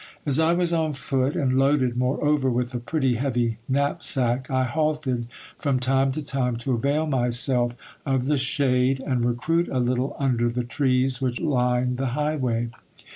As 0.25 0.39
I 0.39 0.53
was 0.53 0.73
on 0.73 0.93
foot, 0.95 1.35
and 1.35 1.53
loaded 1.59 1.95
moreover 1.95 2.49
with 2.49 2.73
a 2.73 2.79
pretty 2.79 3.17
heavy 3.17 3.59
knapsack, 3.69 4.49
I 4.49 4.63
halted 4.63 5.27
from 5.59 5.79
time 5.79 6.11
to 6.13 6.25
time 6.25 6.55
to 6.55 6.73
avail 6.73 7.05
myself 7.05 7.77
of 8.03 8.25
the 8.25 8.39
shade, 8.39 8.99
and 9.05 9.23
recruit 9.23 9.67
a 9.67 9.79
litde 9.79 10.15
under 10.17 10.49
the 10.49 10.63
trees 10.63 11.21
which 11.21 11.39
lined 11.39 11.97
the 11.97 12.07
highway. 12.17 12.69